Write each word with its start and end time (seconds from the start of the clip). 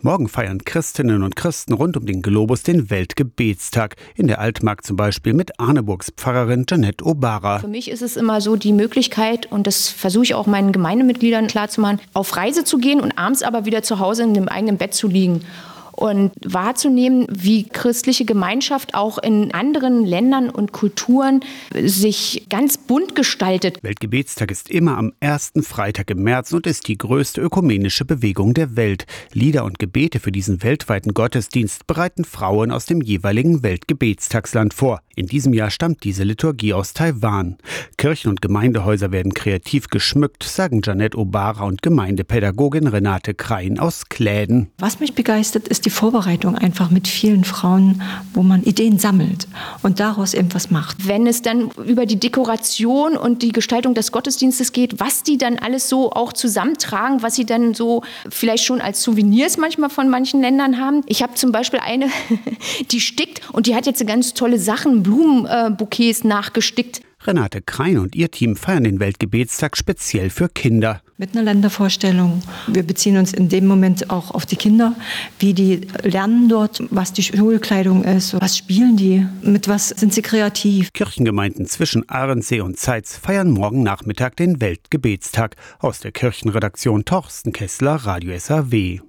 Morgen 0.00 0.28
feiern 0.28 0.62
Christinnen 0.64 1.24
und 1.24 1.34
Christen 1.34 1.72
rund 1.72 1.96
um 1.96 2.06
den 2.06 2.22
Globus 2.22 2.62
den 2.62 2.88
Weltgebetstag. 2.88 3.96
In 4.14 4.28
der 4.28 4.38
Altmark 4.38 4.84
zum 4.84 4.94
Beispiel 4.94 5.34
mit 5.34 5.58
Arneburgs 5.58 6.12
Pfarrerin 6.16 6.66
Janette 6.68 7.04
Obara. 7.04 7.58
Für 7.58 7.66
mich 7.66 7.90
ist 7.90 8.02
es 8.02 8.16
immer 8.16 8.40
so 8.40 8.54
die 8.54 8.72
Möglichkeit, 8.72 9.50
und 9.50 9.66
das 9.66 9.88
versuche 9.88 10.22
ich 10.22 10.34
auch 10.34 10.46
meinen 10.46 10.70
Gemeindemitgliedern 10.70 11.48
klarzumachen, 11.48 11.98
auf 12.14 12.36
Reise 12.36 12.62
zu 12.62 12.78
gehen 12.78 13.00
und 13.00 13.18
abends 13.18 13.42
aber 13.42 13.64
wieder 13.64 13.82
zu 13.82 13.98
Hause 13.98 14.22
in 14.22 14.34
dem 14.34 14.48
eigenen 14.48 14.76
Bett 14.76 14.94
zu 14.94 15.08
liegen 15.08 15.44
und 15.98 16.30
wahrzunehmen, 16.44 17.26
wie 17.28 17.64
christliche 17.64 18.24
Gemeinschaft 18.24 18.94
auch 18.94 19.18
in 19.18 19.52
anderen 19.52 20.06
Ländern 20.06 20.48
und 20.48 20.70
Kulturen 20.70 21.40
sich 21.74 22.46
ganz 22.48 22.78
bunt 22.78 23.16
gestaltet. 23.16 23.82
Weltgebetstag 23.82 24.52
ist 24.52 24.70
immer 24.70 24.96
am 24.96 25.12
ersten 25.18 25.64
Freitag 25.64 26.10
im 26.10 26.22
März 26.22 26.52
und 26.52 26.68
ist 26.68 26.86
die 26.86 26.96
größte 26.96 27.40
ökumenische 27.40 28.04
Bewegung 28.04 28.54
der 28.54 28.76
Welt. 28.76 29.06
Lieder 29.32 29.64
und 29.64 29.80
Gebete 29.80 30.20
für 30.20 30.30
diesen 30.30 30.62
weltweiten 30.62 31.14
Gottesdienst 31.14 31.88
bereiten 31.88 32.24
Frauen 32.24 32.70
aus 32.70 32.86
dem 32.86 33.00
jeweiligen 33.00 33.64
Weltgebetstagsland 33.64 34.74
vor. 34.74 35.00
In 35.18 35.26
diesem 35.26 35.52
Jahr 35.52 35.72
stammt 35.72 36.04
diese 36.04 36.22
Liturgie 36.22 36.72
aus 36.74 36.92
Taiwan. 36.92 37.56
Kirchen 37.96 38.28
und 38.28 38.40
Gemeindehäuser 38.40 39.10
werden 39.10 39.34
kreativ 39.34 39.88
geschmückt, 39.88 40.44
sagen 40.44 40.80
Janette 40.84 41.18
Obara 41.18 41.64
und 41.64 41.82
Gemeindepädagogin 41.82 42.86
Renate 42.86 43.34
Krein 43.34 43.80
aus 43.80 44.08
Kläden. 44.08 44.70
Was 44.78 45.00
mich 45.00 45.14
begeistert, 45.14 45.66
ist 45.66 45.86
die 45.86 45.90
Vorbereitung 45.90 46.54
einfach 46.54 46.90
mit 46.90 47.08
vielen 47.08 47.42
Frauen, 47.42 48.00
wo 48.32 48.44
man 48.44 48.62
Ideen 48.62 49.00
sammelt 49.00 49.48
und 49.82 49.98
daraus 49.98 50.34
irgendwas 50.34 50.70
macht. 50.70 51.08
Wenn 51.08 51.26
es 51.26 51.42
dann 51.42 51.72
über 51.84 52.06
die 52.06 52.20
Dekoration 52.20 53.16
und 53.16 53.42
die 53.42 53.50
Gestaltung 53.50 53.94
des 53.94 54.12
Gottesdienstes 54.12 54.70
geht, 54.70 55.00
was 55.00 55.24
die 55.24 55.36
dann 55.36 55.58
alles 55.58 55.88
so 55.88 56.12
auch 56.12 56.32
zusammentragen, 56.32 57.24
was 57.24 57.34
sie 57.34 57.44
dann 57.44 57.74
so 57.74 58.04
vielleicht 58.30 58.62
schon 58.62 58.80
als 58.80 59.02
Souvenirs 59.02 59.56
manchmal 59.56 59.90
von 59.90 60.08
manchen 60.10 60.40
Ländern 60.42 60.78
haben. 60.78 61.00
Ich 61.06 61.24
habe 61.24 61.34
zum 61.34 61.50
Beispiel 61.50 61.80
eine, 61.80 62.06
die 62.92 63.00
stickt 63.00 63.40
und 63.52 63.66
die 63.66 63.74
hat 63.74 63.86
jetzt 63.86 64.06
ganz 64.06 64.32
tolle 64.32 64.60
Sachen, 64.60 65.07
Blumenbouquets 65.08 66.24
nachgestickt. 66.24 67.00
Renate 67.26 67.62
Krein 67.62 67.98
und 67.98 68.14
ihr 68.14 68.30
Team 68.30 68.56
feiern 68.56 68.84
den 68.84 69.00
Weltgebetstag 69.00 69.76
speziell 69.76 70.30
für 70.30 70.48
Kinder. 70.48 71.00
Mit 71.16 71.34
einer 71.34 71.42
Ländervorstellung. 71.42 72.42
Wir 72.68 72.84
beziehen 72.84 73.16
uns 73.16 73.32
in 73.32 73.48
dem 73.48 73.66
Moment 73.66 74.10
auch 74.10 74.30
auf 74.30 74.46
die 74.46 74.54
Kinder, 74.54 74.94
wie 75.40 75.52
die 75.52 75.80
lernen 76.02 76.48
dort, 76.48 76.82
was 76.90 77.12
die 77.12 77.24
Schulkleidung 77.24 78.04
ist, 78.04 78.40
was 78.40 78.56
spielen 78.56 78.96
die, 78.96 79.26
mit 79.42 79.66
was 79.66 79.88
sind 79.88 80.14
sie 80.14 80.22
kreativ. 80.22 80.92
Kirchengemeinden 80.92 81.66
zwischen 81.66 82.08
Ahrensee 82.08 82.60
und 82.60 82.78
Zeitz 82.78 83.16
feiern 83.16 83.50
morgen 83.50 83.82
Nachmittag 83.82 84.36
den 84.36 84.60
Weltgebetstag. 84.60 85.56
Aus 85.80 86.00
der 86.00 86.12
Kirchenredaktion 86.12 87.04
Torsten 87.04 87.52
Kessler, 87.52 87.96
Radio 87.96 88.38
SAW. 88.38 89.00